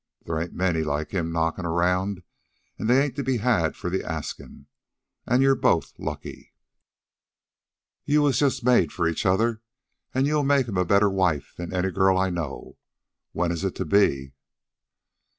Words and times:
There 0.25 0.41
ain't 0.41 0.55
many 0.55 0.81
like 0.81 1.11
him 1.11 1.31
knockin' 1.31 1.67
'round, 1.67 2.23
an' 2.79 2.87
they 2.87 3.03
ain't 3.05 3.15
to 3.17 3.23
be 3.23 3.37
had 3.37 3.75
for 3.75 3.91
the 3.91 4.01
askin'. 4.01 4.65
An' 5.27 5.41
you're 5.43 5.53
both 5.53 5.93
lucky. 5.99 6.53
You 8.05 8.23
was 8.23 8.39
just 8.39 8.63
made 8.63 8.91
for 8.91 9.07
each 9.07 9.27
other, 9.27 9.61
an' 10.11 10.25
you'll 10.25 10.41
make 10.43 10.67
him 10.67 10.77
a 10.77 10.85
better 10.85 11.11
wife 11.11 11.53
than 11.55 11.71
any 11.71 11.91
girl 11.91 12.17
I 12.17 12.31
know. 12.31 12.79
When 13.33 13.51
is 13.51 13.63
it 13.63 13.75
to 13.75 13.85
be?" 13.85 14.33